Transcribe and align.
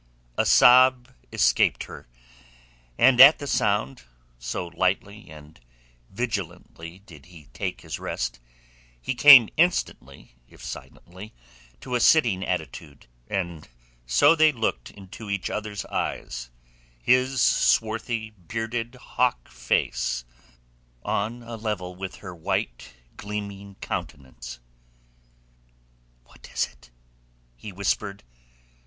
A 0.35 0.47
sob 0.47 1.13
escaped 1.31 1.83
her, 1.83 2.07
and 2.97 3.21
at 3.21 3.37
the 3.37 3.45
sound, 3.45 4.01
so 4.39 4.65
lightly 4.69 5.29
and 5.29 5.59
vigilantly 6.09 6.97
did 6.97 7.27
he 7.27 7.49
take 7.53 7.81
his 7.81 7.99
rest, 7.99 8.39
he 8.99 9.13
came 9.13 9.49
instantly 9.57 10.33
if 10.49 10.63
silently 10.63 11.35
to 11.81 11.93
a 11.93 11.99
sitting 11.99 12.43
attitude; 12.43 13.05
and 13.27 13.67
so 14.07 14.33
they 14.35 14.51
looked 14.51 14.89
into 14.89 15.29
each 15.29 15.51
other's 15.51 15.85
eyes, 15.85 16.49
his 16.99 17.39
swarthy, 17.39 18.31
bearded 18.31 18.95
hawk 18.95 19.49
face 19.49 20.25
on 21.05 21.43
a 21.43 21.57
level 21.57 21.95
with 21.95 22.15
her 22.15 22.33
white 22.33 22.95
gleaming 23.17 23.75
countenance. 23.81 24.59
"What 26.23 26.49
is 26.51 26.65
it?" 26.65 26.89
he 27.55 27.71
whispered. 27.71 28.23